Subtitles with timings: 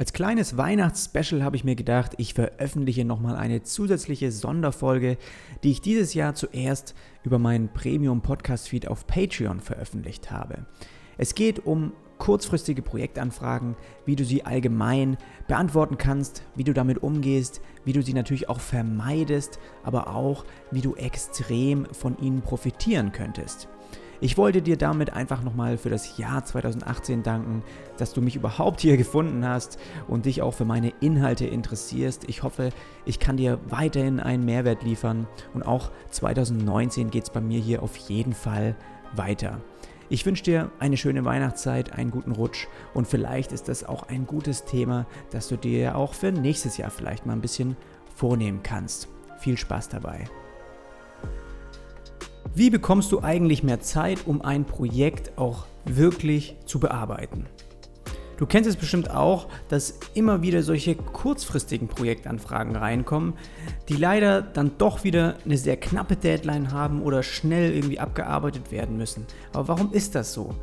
[0.00, 5.18] Als kleines Weihnachtsspecial habe ich mir gedacht, ich veröffentliche nochmal eine zusätzliche Sonderfolge,
[5.62, 10.64] die ich dieses Jahr zuerst über meinen Premium Podcast Feed auf Patreon veröffentlicht habe.
[11.18, 13.76] Es geht um kurzfristige Projektanfragen,
[14.06, 15.18] wie du sie allgemein
[15.48, 20.80] beantworten kannst, wie du damit umgehst, wie du sie natürlich auch vermeidest, aber auch wie
[20.80, 23.68] du extrem von ihnen profitieren könntest.
[24.22, 27.62] Ich wollte dir damit einfach nochmal für das Jahr 2018 danken,
[27.96, 29.78] dass du mich überhaupt hier gefunden hast
[30.08, 32.28] und dich auch für meine Inhalte interessierst.
[32.28, 32.70] Ich hoffe,
[33.06, 37.82] ich kann dir weiterhin einen Mehrwert liefern und auch 2019 geht es bei mir hier
[37.82, 38.76] auf jeden Fall
[39.16, 39.60] weiter.
[40.10, 44.26] Ich wünsche dir eine schöne Weihnachtszeit, einen guten Rutsch und vielleicht ist das auch ein
[44.26, 47.76] gutes Thema, das du dir auch für nächstes Jahr vielleicht mal ein bisschen
[48.16, 49.08] vornehmen kannst.
[49.38, 50.28] Viel Spaß dabei.
[52.52, 57.46] Wie bekommst du eigentlich mehr Zeit, um ein Projekt auch wirklich zu bearbeiten?
[58.38, 63.34] Du kennst es bestimmt auch, dass immer wieder solche kurzfristigen Projektanfragen reinkommen,
[63.88, 68.96] die leider dann doch wieder eine sehr knappe Deadline haben oder schnell irgendwie abgearbeitet werden
[68.96, 69.26] müssen.
[69.52, 70.54] Aber warum ist das so?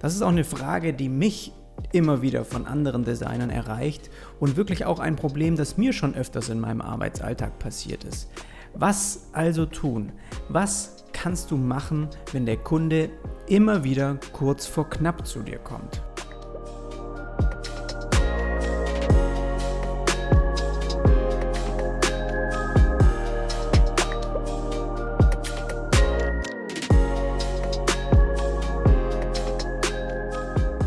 [0.00, 1.52] Das ist auch eine Frage, die mich
[1.90, 6.48] immer wieder von anderen Designern erreicht und wirklich auch ein Problem, das mir schon öfters
[6.48, 8.28] in meinem Arbeitsalltag passiert ist.
[8.76, 10.10] Was also tun?
[10.48, 13.08] Was kannst du machen, wenn der Kunde
[13.46, 16.02] immer wieder kurz vor knapp zu dir kommt?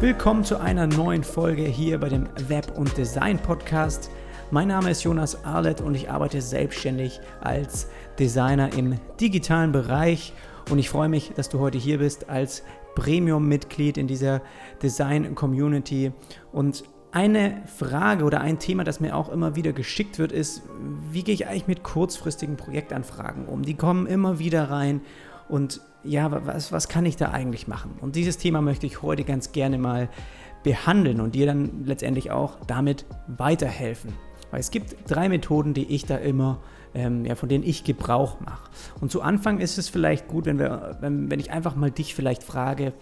[0.02, 4.10] Willkommen zu einer neuen Folge hier bei dem Web- und Design-Podcast.
[4.50, 10.32] Mein Name ist Jonas Arlett und ich arbeite selbstständig als Designer im digitalen Bereich
[10.72, 12.64] und ich freue mich, dass du heute hier bist als
[12.96, 14.42] Premium-Mitglied in dieser
[14.82, 16.14] Design-Community
[16.54, 20.62] und eine Frage oder ein Thema, das mir auch immer wieder geschickt wird, ist,
[21.12, 23.64] wie gehe ich eigentlich mit kurzfristigen Projektanfragen um?
[23.64, 25.02] Die kommen immer wieder rein
[25.50, 27.96] und ja, was, was kann ich da eigentlich machen?
[28.00, 30.08] Und dieses Thema möchte ich heute ganz gerne mal
[30.64, 34.14] behandeln und dir dann letztendlich auch damit weiterhelfen.
[34.52, 36.62] Weil es gibt drei Methoden, die ich da immer,
[36.94, 38.70] ähm, ja, von denen ich Gebrauch mache.
[39.02, 42.16] Und zu Anfang ist es vielleicht gut, wenn, wir, wenn, wenn ich einfach mal dich
[42.16, 42.94] vielleicht frage,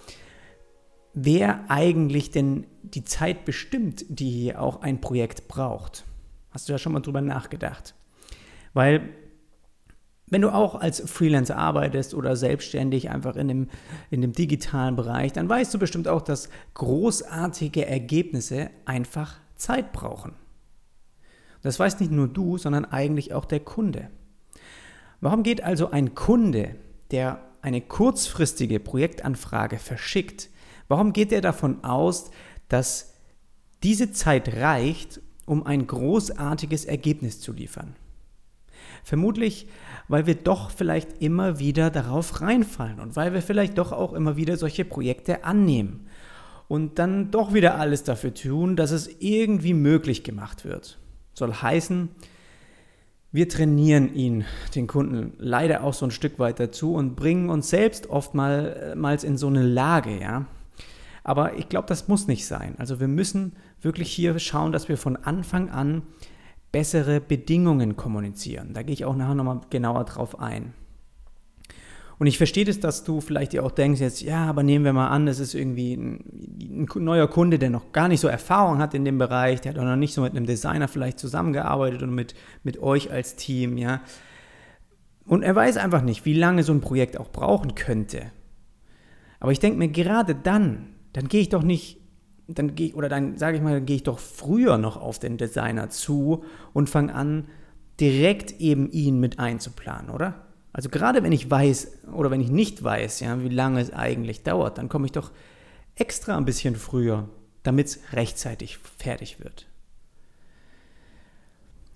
[1.14, 6.04] wer eigentlich denn die Zeit bestimmt, die auch ein Projekt braucht.
[6.52, 7.96] Hast du ja schon mal drüber nachgedacht?
[8.74, 9.10] Weil
[10.28, 13.70] wenn du auch als Freelancer arbeitest oder selbstständig einfach in dem,
[14.10, 20.34] in dem digitalen Bereich, dann weißt du bestimmt auch, dass großartige Ergebnisse einfach Zeit brauchen.
[21.66, 24.10] Das weiß nicht nur du, sondern eigentlich auch der Kunde.
[25.20, 26.76] Warum geht also ein Kunde,
[27.10, 30.52] der eine kurzfristige Projektanfrage verschickt,
[30.88, 32.30] warum geht er davon aus,
[32.70, 33.16] dass
[33.82, 37.96] diese Zeit reicht, um ein großartiges Ergebnis zu liefern?
[39.04, 39.68] Vermutlich,
[40.08, 44.38] weil wir doch vielleicht immer wieder darauf reinfallen und weil wir vielleicht doch auch immer
[44.38, 46.06] wieder solche Projekte annehmen
[46.68, 51.00] und dann doch wieder alles dafür tun, dass es irgendwie möglich gemacht wird.
[51.36, 52.10] Soll heißen,
[53.32, 57.70] wir trainieren ihn, den Kunden, leider auch so ein Stück weit dazu und bringen uns
[57.70, 60.46] selbst oftmals in so eine Lage, ja.
[61.24, 62.76] Aber ich glaube, das muss nicht sein.
[62.78, 66.04] Also wir müssen wirklich hier schauen, dass wir von Anfang an
[66.72, 68.74] bessere Bedingungen kommunizieren.
[68.74, 70.74] Da gehe ich auch nachher nochmal genauer drauf ein.
[72.18, 74.94] Und ich verstehe das, dass du vielleicht dir auch denkst, jetzt, ja, aber nehmen wir
[74.94, 78.78] mal an, das ist irgendwie ein, ein, neuer Kunde, der noch gar nicht so Erfahrung
[78.78, 82.04] hat in dem Bereich, der hat auch noch nicht so mit einem Designer vielleicht zusammengearbeitet
[82.04, 82.34] und mit,
[82.64, 84.02] mit euch als Team, ja.
[85.26, 88.32] Und er weiß einfach nicht, wie lange so ein Projekt auch brauchen könnte.
[89.40, 92.00] Aber ich denke mir, gerade dann, dann gehe ich doch nicht,
[92.48, 95.38] dann gehe oder dann sage ich mal, dann gehe ich doch früher noch auf den
[95.38, 96.44] Designer zu
[96.74, 97.48] und fange an,
[98.00, 100.46] direkt eben ihn mit einzuplanen, oder?
[100.76, 104.44] Also gerade wenn ich weiß oder wenn ich nicht weiß, ja, wie lange es eigentlich
[104.44, 105.32] dauert, dann komme ich doch
[105.96, 107.30] extra ein bisschen früher,
[107.64, 109.68] damit es rechtzeitig fertig wird.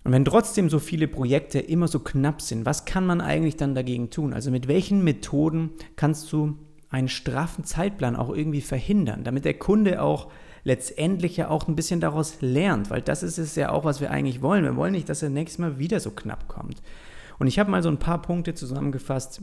[0.06, 3.76] Und wenn trotzdem so viele Projekte immer so knapp sind, was kann man eigentlich dann
[3.76, 4.34] dagegen tun?
[4.34, 6.58] Also mit welchen Methoden kannst du
[6.90, 10.32] einen straffen Zeitplan auch irgendwie verhindern, damit der Kunde auch
[10.64, 14.10] letztendlich ja auch ein bisschen daraus lernt, weil das ist es ja auch, was wir
[14.10, 14.64] eigentlich wollen.
[14.64, 16.82] Wir wollen nicht, dass er nächstes Mal wieder so knapp kommt.
[17.40, 19.42] Und ich habe mal so ein paar Punkte zusammengefasst,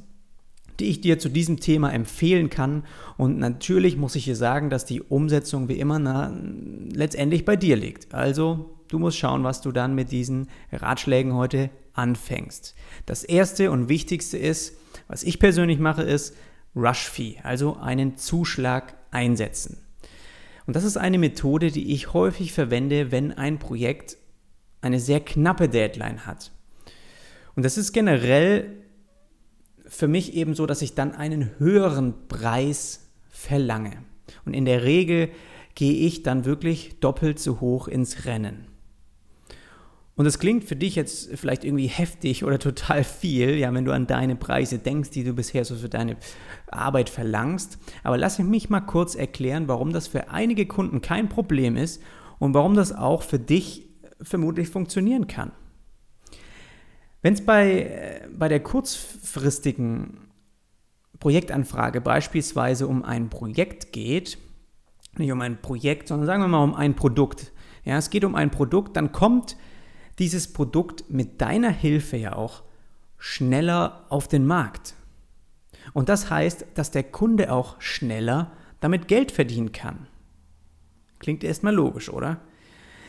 [0.79, 2.85] die ich dir zu diesem Thema empfehlen kann.
[3.17, 6.33] Und natürlich muss ich hier sagen, dass die Umsetzung wie immer na,
[6.93, 8.15] letztendlich bei dir liegt.
[8.15, 12.75] Also du musst schauen, was du dann mit diesen Ratschlägen heute anfängst.
[13.07, 14.77] Das erste und wichtigste ist,
[15.09, 16.37] was ich persönlich mache, ist
[16.75, 19.79] Rush Fee, also einen Zuschlag einsetzen.
[20.67, 24.19] Und das ist eine Methode, die ich häufig verwende, wenn ein Projekt
[24.83, 26.51] eine sehr knappe Deadline hat.
[27.57, 28.71] Und das ist generell
[29.87, 33.93] für mich eben so, dass ich dann einen höheren Preis verlange.
[34.45, 35.31] Und in der Regel
[35.75, 38.67] gehe ich dann wirklich doppelt so hoch ins Rennen.
[40.17, 43.93] Und das klingt für dich jetzt vielleicht irgendwie heftig oder total viel, ja, wenn du
[43.93, 46.17] an deine Preise denkst, die du bisher so für deine
[46.69, 47.79] Arbeit verlangst.
[48.03, 52.03] Aber lass mich mal kurz erklären, warum das für einige Kunden kein Problem ist
[52.39, 53.89] und warum das auch für dich
[54.23, 55.53] vermutlich funktionieren kann.
[57.27, 60.29] Wenn es bei, äh, bei der kurzfristigen
[61.19, 64.39] Projektanfrage beispielsweise um ein Projekt geht,
[65.17, 67.51] nicht um ein Projekt, sondern sagen wir mal um ein Produkt.
[67.85, 69.57] Ja, es geht um ein Produkt, dann kommt
[70.21, 72.63] dieses Produkt mit deiner Hilfe ja auch
[73.19, 74.95] schneller auf den Markt.
[75.95, 80.07] Und das heißt, dass der Kunde auch schneller damit Geld verdienen kann.
[81.19, 82.39] Klingt erstmal logisch, oder?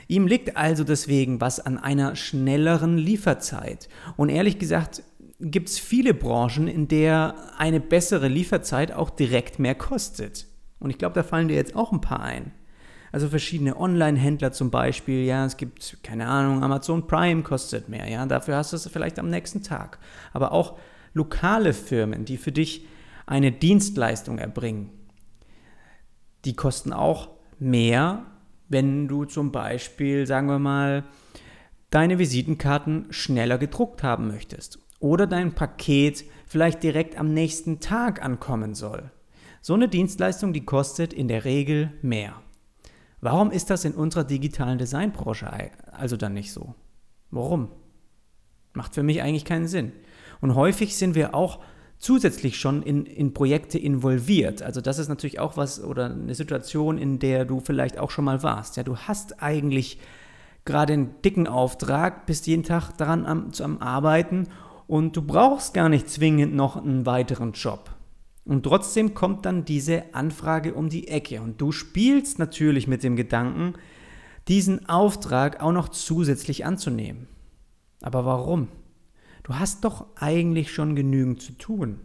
[0.08, 3.90] Ihm liegt also deswegen was an einer schnelleren Lieferzeit.
[4.16, 5.04] Und ehrlich gesagt
[5.40, 10.48] gibt es viele Branchen, in der eine bessere Lieferzeit auch direkt mehr kostet.
[10.80, 12.52] Und ich glaube, da fallen dir jetzt auch ein paar ein.
[13.12, 18.26] Also verschiedene Online-Händler zum Beispiel, ja, es gibt, keine Ahnung, Amazon Prime kostet mehr, ja,
[18.26, 20.00] dafür hast du es vielleicht am nächsten Tag.
[20.34, 20.78] Aber auch
[21.14, 22.86] lokale Firmen, die für dich
[23.26, 24.90] eine Dienstleistung erbringen,
[26.46, 28.26] die kosten auch mehr,
[28.70, 31.04] wenn du zum Beispiel, sagen wir mal,
[31.90, 38.74] deine Visitenkarten schneller gedruckt haben möchtest oder dein Paket vielleicht direkt am nächsten Tag ankommen
[38.74, 39.12] soll.
[39.62, 42.42] So eine Dienstleistung, die kostet in der Regel mehr.
[43.20, 45.50] Warum ist das in unserer digitalen Designbranche
[45.92, 46.76] also dann nicht so?
[47.32, 47.70] Warum?
[48.74, 49.92] Macht für mich eigentlich keinen Sinn.
[50.40, 51.60] Und häufig sind wir auch
[52.00, 54.62] zusätzlich schon in, in Projekte involviert.
[54.62, 58.26] Also das ist natürlich auch was oder eine Situation, in der du vielleicht auch schon
[58.26, 58.78] mal warst.
[58.78, 60.00] Ja, du hast eigentlich
[60.66, 64.48] gerade einen dicken Auftrag, bist jeden Tag daran am, am Arbeiten
[64.86, 67.92] und du brauchst gar nicht zwingend noch einen weiteren Job.
[68.46, 71.42] Und trotzdem kommt dann diese Anfrage um die Ecke.
[71.42, 73.74] Und du spielst natürlich mit dem Gedanken,
[74.48, 77.28] diesen Auftrag auch noch zusätzlich anzunehmen.
[78.02, 78.70] Aber warum?
[79.48, 82.02] Du hast doch eigentlich schon genügend zu tun.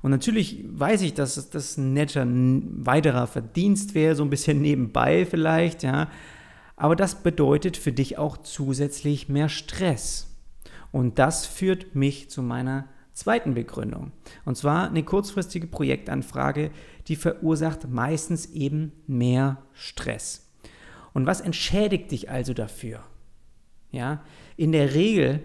[0.00, 5.26] Und natürlich weiß ich, dass das ein netter weiterer Verdienst wäre, so ein bisschen nebenbei
[5.26, 6.10] vielleicht, ja.
[6.76, 10.34] Aber das bedeutet für dich auch zusätzlich mehr Stress.
[10.90, 14.12] Und das führt mich zu meiner zweiten Begründung.
[14.46, 16.70] Und zwar eine kurzfristige Projektanfrage,
[17.08, 20.50] die verursacht meistens eben mehr Stress.
[21.12, 23.00] Und was entschädigt dich also dafür?
[23.92, 24.24] Ja,
[24.56, 25.42] in der Regel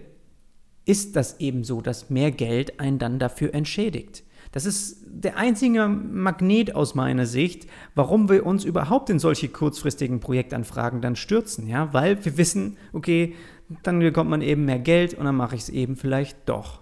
[0.86, 4.22] ist das eben so, dass mehr Geld einen dann dafür entschädigt.
[4.52, 10.20] Das ist der einzige Magnet aus meiner Sicht, warum wir uns überhaupt in solche kurzfristigen
[10.20, 13.34] Projektanfragen dann stürzen, ja, weil wir wissen, okay,
[13.82, 16.80] dann bekommt man eben mehr Geld und dann mache ich es eben vielleicht doch.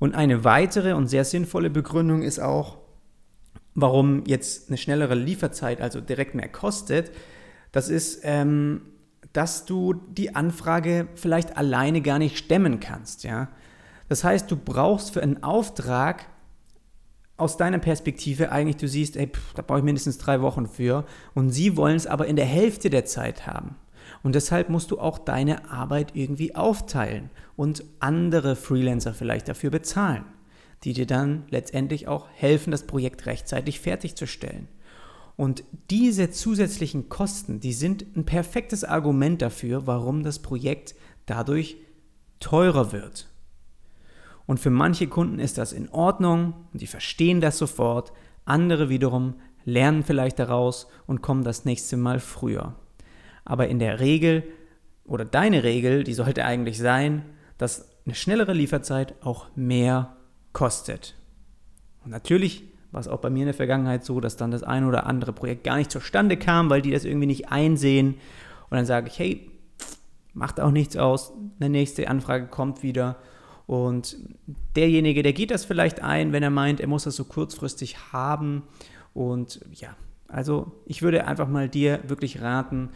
[0.00, 2.78] Und eine weitere und sehr sinnvolle Begründung ist auch,
[3.74, 7.12] warum jetzt eine schnellere Lieferzeit also direkt mehr kostet.
[7.70, 8.82] Das ist, ähm,
[9.32, 13.24] dass du die Anfrage vielleicht alleine gar nicht stemmen kannst.
[13.24, 13.48] Ja?
[14.08, 16.26] Das heißt, du brauchst für einen Auftrag
[17.36, 21.04] aus deiner Perspektive eigentlich, du siehst, ey, pff, da brauche ich mindestens drei Wochen für
[21.34, 23.76] und sie wollen es aber in der Hälfte der Zeit haben.
[24.22, 30.24] Und deshalb musst du auch deine Arbeit irgendwie aufteilen und andere Freelancer vielleicht dafür bezahlen,
[30.84, 34.68] die dir dann letztendlich auch helfen, das Projekt rechtzeitig fertigzustellen.
[35.36, 40.94] Und diese zusätzlichen Kosten, die sind ein perfektes Argument dafür, warum das Projekt
[41.26, 41.76] dadurch
[42.40, 43.28] teurer wird.
[44.46, 48.12] Und für manche Kunden ist das in Ordnung und die verstehen das sofort.
[48.44, 49.34] Andere wiederum
[49.64, 52.74] lernen vielleicht daraus und kommen das nächste Mal früher.
[53.44, 54.44] Aber in der Regel
[55.04, 57.24] oder deine Regel, die sollte eigentlich sein,
[57.58, 60.16] dass eine schnellere Lieferzeit auch mehr
[60.52, 61.14] kostet.
[62.04, 64.84] Und natürlich war es auch bei mir in der Vergangenheit so, dass dann das ein
[64.84, 68.14] oder andere Projekt gar nicht zustande kam, weil die das irgendwie nicht einsehen.
[68.70, 69.50] Und dann sage ich, hey,
[70.34, 73.16] macht auch nichts aus, eine nächste Anfrage kommt wieder.
[73.66, 74.16] Und
[74.76, 78.62] derjenige, der geht das vielleicht ein, wenn er meint, er muss das so kurzfristig haben.
[79.14, 79.96] Und ja,
[80.28, 82.90] also ich würde einfach mal dir wirklich raten,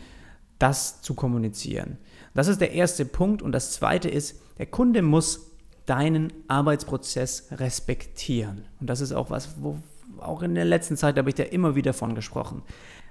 [0.58, 1.98] das zu kommunizieren.
[2.34, 3.42] Das ist der erste Punkt.
[3.42, 5.45] Und das zweite ist, der Kunde muss
[5.86, 8.66] deinen Arbeitsprozess respektieren.
[8.80, 9.78] Und das ist auch was, wo
[10.18, 12.62] auch in der letzten Zeit habe ich da immer wieder von gesprochen.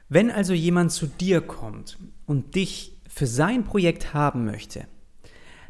[0.09, 4.85] Wenn also jemand zu dir kommt und dich für sein Projekt haben möchte,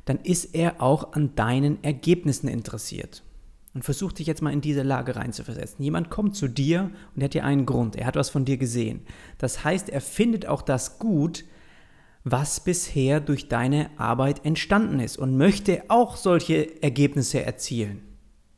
[0.06, 3.24] dann ist er auch an deinen Ergebnissen interessiert.
[3.74, 5.84] Und versuch dich jetzt mal in diese Lage reinzuversetzen.
[5.84, 7.98] Jemand kommt zu dir und er hat dir einen Grund.
[7.98, 9.02] Er hat was von dir gesehen.
[9.38, 11.44] Das heißt, er findet auch das gut,
[12.26, 18.02] was bisher durch deine Arbeit entstanden ist und möchte auch solche Ergebnisse erzielen.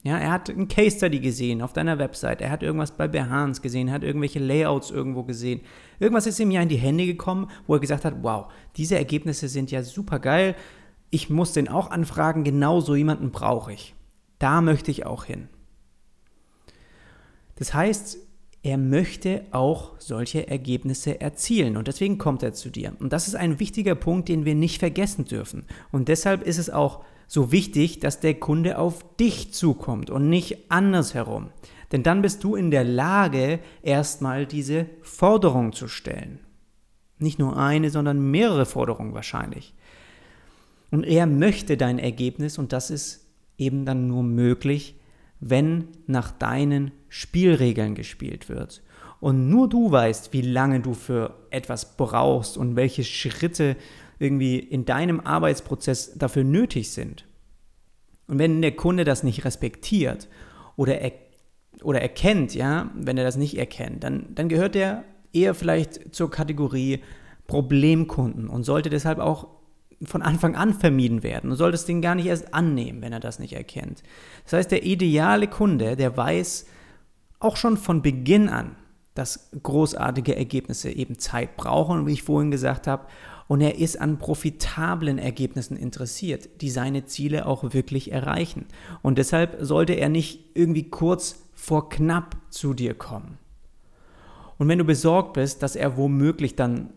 [0.04, 3.62] Ja, er hat ein Case Study gesehen auf deiner Website, er hat irgendwas bei Behance
[3.62, 5.62] gesehen, er hat irgendwelche Layouts irgendwo gesehen.
[6.00, 8.46] Irgendwas ist ihm ja in die Hände gekommen, wo er gesagt hat, wow,
[8.78, 10.56] diese Ergebnisse sind ja super geil,
[11.10, 13.96] ich muss den auch anfragen, genau so jemanden brauche ich.
[14.40, 15.50] Da möchte ich auch hin.
[17.56, 18.18] Das heißt,
[18.64, 22.94] er möchte auch solche Ergebnisse erzielen und deswegen kommt er zu dir.
[23.00, 25.66] Und das ist ein wichtiger Punkt, den wir nicht vergessen dürfen.
[25.92, 30.72] Und deshalb ist es auch so wichtig, dass der Kunde auf dich zukommt und nicht
[30.72, 31.50] andersherum.
[31.92, 36.40] Denn dann bist du in der Lage, erstmal diese Forderung zu stellen.
[37.20, 39.74] Nicht nur eine, sondern mehrere Forderungen wahrscheinlich.
[40.92, 44.97] Und er möchte dein Ergebnis und das ist eben dann nur möglich,
[45.40, 48.82] wenn nach deinen Spielregeln gespielt wird.
[49.20, 53.76] Und nur du weißt, wie lange du für etwas brauchst und welche Schritte
[54.20, 57.26] irgendwie in deinem Arbeitsprozess dafür nötig sind.
[58.28, 60.28] Und wenn der Kunde das nicht respektiert
[60.76, 61.14] oder, er,
[61.82, 65.04] oder erkennt, ja, wenn er das nicht erkennt, dann, dann gehört er
[65.34, 67.02] eher vielleicht zur Kategorie
[67.48, 69.48] Problemkunden und sollte deshalb auch
[70.04, 73.20] von Anfang an vermieden werden und soll das Ding gar nicht erst annehmen, wenn er
[73.20, 74.04] das nicht erkennt.
[74.44, 76.68] Das heißt, der ideale Kunde, der weiß
[77.40, 78.76] auch schon von Beginn an,
[79.16, 83.08] dass großartige Ergebnisse eben Zeit brauchen, wie ich vorhin gesagt habe,
[83.48, 88.66] und er ist an profitablen Ergebnissen interessiert, die seine Ziele auch wirklich erreichen.
[89.02, 93.38] Und deshalb sollte er nicht irgendwie kurz vor knapp zu dir kommen.
[94.58, 96.90] Und wenn du besorgt bist, dass er womöglich dann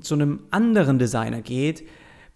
[0.00, 1.84] zu einem anderen Designer geht,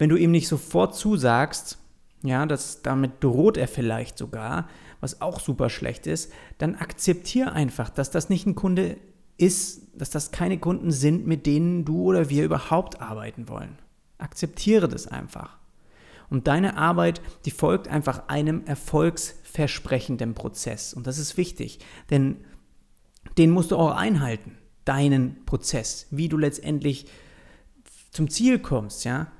[0.00, 1.76] wenn du ihm nicht sofort zusagst,
[2.22, 4.66] ja, das, damit droht er vielleicht sogar,
[5.00, 8.96] was auch super schlecht ist, dann akzeptier einfach, dass das nicht ein Kunde
[9.36, 13.76] ist, dass das keine Kunden sind, mit denen du oder wir überhaupt arbeiten wollen.
[14.16, 15.58] Akzeptiere das einfach.
[16.30, 20.94] Und deine Arbeit, die folgt einfach einem erfolgsversprechenden Prozess.
[20.94, 21.78] Und das ist wichtig,
[22.08, 22.36] denn
[23.36, 27.04] den musst du auch einhalten, deinen Prozess, wie du letztendlich
[28.12, 29.30] zum Ziel kommst, ja.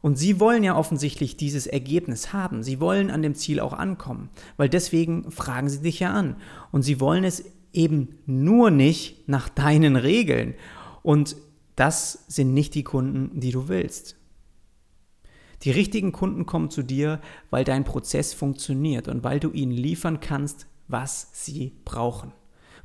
[0.00, 2.62] Und sie wollen ja offensichtlich dieses Ergebnis haben.
[2.62, 6.36] Sie wollen an dem Ziel auch ankommen, weil deswegen fragen sie dich ja an.
[6.70, 10.54] Und sie wollen es eben nur nicht nach deinen Regeln.
[11.02, 11.36] Und
[11.76, 14.16] das sind nicht die Kunden, die du willst.
[15.62, 20.20] Die richtigen Kunden kommen zu dir, weil dein Prozess funktioniert und weil du ihnen liefern
[20.20, 22.32] kannst, was sie brauchen.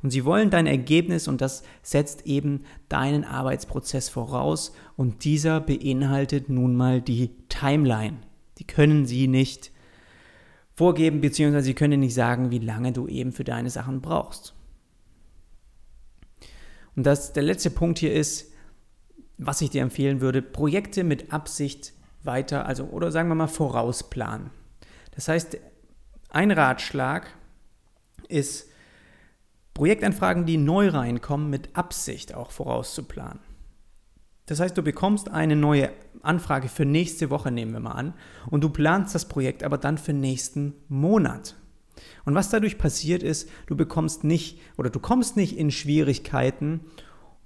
[0.04, 6.50] Und sie wollen dein Ergebnis und das setzt eben deinen Arbeitsprozess voraus und dieser beinhaltet
[6.50, 8.18] nun mal die Timeline.
[8.58, 9.72] Die können sie nicht
[10.74, 14.52] vorgeben, beziehungsweise sie können nicht sagen, wie lange du eben für deine Sachen brauchst.
[16.94, 18.52] Und das, der letzte Punkt hier ist,
[19.38, 24.50] was ich dir empfehlen würde, Projekte mit Absicht weiter, also oder sagen wir mal vorausplanen.
[25.12, 25.56] Das heißt,
[26.28, 27.26] ein Ratschlag
[28.28, 28.68] ist,
[29.74, 33.40] Projektanfragen, die neu reinkommen, mit Absicht auch vorauszuplanen.
[34.46, 35.90] Das heißt, du bekommst eine neue
[36.22, 38.14] Anfrage für nächste Woche, nehmen wir mal an,
[38.50, 41.56] und du planst das Projekt aber dann für nächsten Monat.
[42.24, 46.80] Und was dadurch passiert ist, du bekommst nicht oder du kommst nicht in Schwierigkeiten,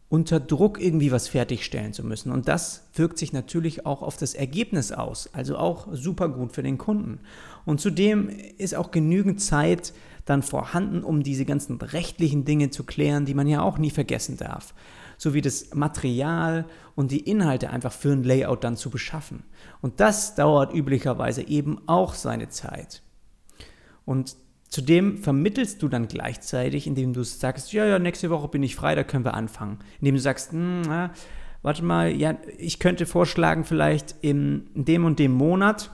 [0.08, 2.32] unter Druck irgendwie was fertigstellen zu müssen.
[2.32, 6.62] Und das wirkt sich natürlich auch auf das Ergebnis aus, also auch super gut für
[6.62, 7.20] den Kunden.
[7.66, 9.92] Und zudem ist auch genügend Zeit
[10.24, 14.36] dann vorhanden, um diese ganzen rechtlichen Dinge zu klären, die man ja auch nie vergessen
[14.38, 14.74] darf.
[15.18, 19.42] Sowie das Material und die Inhalte einfach für ein Layout dann zu beschaffen.
[19.82, 23.02] Und das dauert üblicherweise eben auch seine Zeit.
[24.04, 24.36] Und
[24.68, 28.94] Zudem vermittelst du dann gleichzeitig, indem du sagst, ja, ja, nächste Woche bin ich frei,
[28.94, 29.78] da können wir anfangen.
[30.00, 31.12] Indem du sagst, hm, na,
[31.62, 35.90] warte mal, ja, ich könnte vorschlagen, vielleicht in dem und dem Monat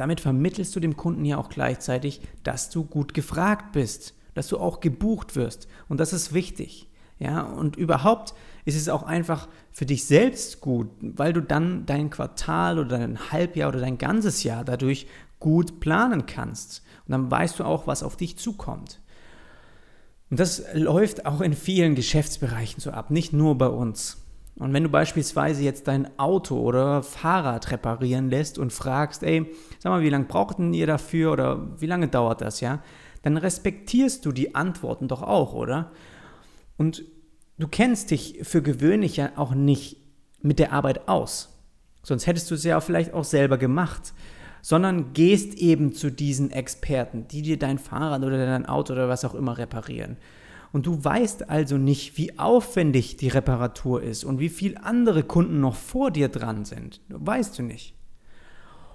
[0.00, 4.56] damit vermittelst du dem Kunden ja auch gleichzeitig, dass du gut gefragt bist, dass du
[4.56, 5.68] auch gebucht wirst.
[5.90, 6.88] Und das ist wichtig.
[7.18, 8.32] Ja, und überhaupt
[8.64, 13.30] ist es auch einfach für dich selbst gut, weil du dann dein Quartal oder dein
[13.30, 15.06] Halbjahr oder dein ganzes Jahr dadurch
[15.38, 16.82] gut planen kannst.
[17.10, 19.00] Und dann weißt du auch, was auf dich zukommt.
[20.30, 24.18] Und das läuft auch in vielen Geschäftsbereichen so ab, nicht nur bei uns.
[24.54, 29.50] Und wenn du beispielsweise jetzt dein Auto oder Fahrrad reparieren lässt und fragst, ey,
[29.80, 32.80] sag mal, wie lange braucht denn ihr dafür oder wie lange dauert das, ja?
[33.22, 35.90] Dann respektierst du die Antworten doch auch, oder?
[36.76, 37.02] Und
[37.58, 39.96] du kennst dich für gewöhnlich ja auch nicht
[40.42, 41.58] mit der Arbeit aus.
[42.04, 44.14] Sonst hättest du es ja vielleicht auch selber gemacht.
[44.62, 49.24] Sondern gehst eben zu diesen Experten, die dir dein Fahrrad oder dein Auto oder was
[49.24, 50.16] auch immer reparieren.
[50.72, 55.60] Und du weißt also nicht, wie aufwendig die Reparatur ist und wie viele andere Kunden
[55.60, 57.00] noch vor dir dran sind.
[57.08, 57.94] Weißt du nicht.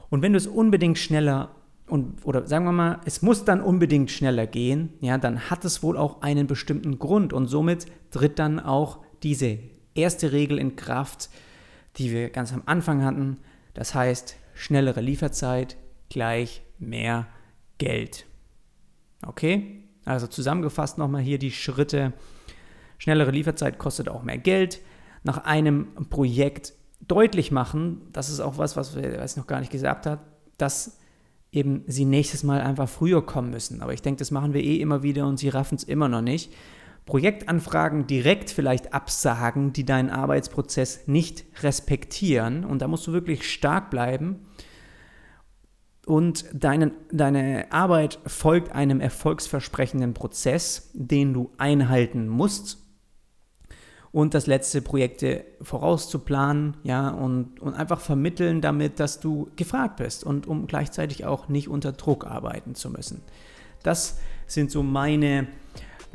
[0.10, 1.56] Und wenn du es unbedingt schneller
[1.88, 5.84] und, oder sagen wir mal, es muss dann unbedingt schneller gehen, ja, dann hat es
[5.84, 9.60] wohl auch einen bestimmten Grund und somit tritt dann auch diese
[9.94, 11.30] erste Regel in Kraft,
[11.98, 13.38] die wir ganz am Anfang hatten.
[13.74, 15.78] Das heißt, schnellere Lieferzeit
[16.10, 17.28] gleich mehr
[17.78, 18.26] Geld.
[19.26, 19.84] Okay?
[20.06, 22.14] Also zusammengefasst nochmal hier die Schritte.
[22.98, 24.82] Schnellere Lieferzeit kostet auch mehr Geld.
[25.24, 26.74] Nach einem Projekt
[27.08, 30.22] deutlich machen, das ist auch was, was, wir, was ich noch gar nicht gesagt habe,
[30.58, 30.98] dass
[31.52, 33.82] eben sie nächstes Mal einfach früher kommen müssen.
[33.82, 36.22] Aber ich denke, das machen wir eh immer wieder und sie raffen es immer noch
[36.22, 36.54] nicht.
[37.06, 42.66] Projektanfragen direkt vielleicht absagen, die deinen Arbeitsprozess nicht respektieren.
[42.66, 44.48] Und da musst du wirklich stark bleiben.
[46.06, 52.80] Und deine, deine Arbeit folgt einem erfolgsversprechenden Prozess, den du einhalten musst.
[54.12, 60.24] Und das letzte, Projekte vorauszuplanen, ja, und, und einfach vermitteln damit, dass du gefragt bist
[60.24, 63.22] und um gleichzeitig auch nicht unter Druck arbeiten zu müssen.
[63.84, 65.48] Das sind so meine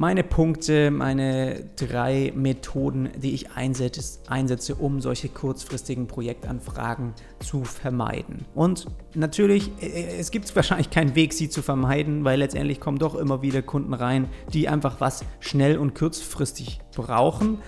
[0.00, 8.46] meine Punkte, meine drei Methoden, die ich einsetze, einsetze, um solche kurzfristigen Projektanfragen zu vermeiden.
[8.54, 12.98] Und natürlich, äh, äh, es gibt wahrscheinlich keinen Weg, sie zu vermeiden, weil letztendlich kommen
[12.98, 17.58] doch immer wieder Kunden rein, die einfach was schnell und kurzfristig brauchen.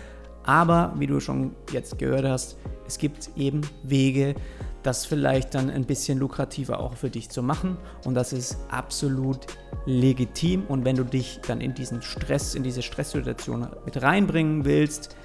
[0.42, 4.36] Aber wie du schon jetzt gehört hast, es gibt eben Wege,
[4.82, 7.76] das vielleicht dann ein bisschen lukrativer auch für dich zu machen.
[8.04, 9.46] Und das ist absolut
[9.86, 10.64] legitim.
[10.66, 15.16] Und wenn du dich dann in diesen Stress, in diese Stresssituation mit reinbringen willst,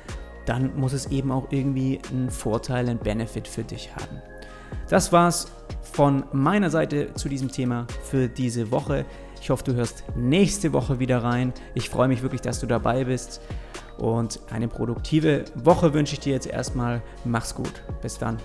[0.45, 4.21] dann muss es eben auch irgendwie einen Vorteil, einen Benefit für dich haben.
[4.89, 9.05] Das war's von meiner Seite zu diesem Thema für diese Woche.
[9.41, 11.53] Ich hoffe, du hörst nächste Woche wieder rein.
[11.73, 13.41] Ich freue mich wirklich, dass du dabei bist.
[13.97, 17.01] Und eine produktive Woche wünsche ich dir jetzt erstmal.
[17.25, 17.83] Mach's gut.
[18.01, 18.37] Bis dann.